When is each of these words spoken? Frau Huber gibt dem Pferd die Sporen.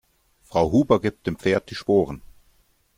Frau 0.45 0.71
Huber 0.71 0.99
gibt 0.99 1.27
dem 1.27 1.35
Pferd 1.37 1.69
die 1.69 1.75
Sporen. 1.75 2.23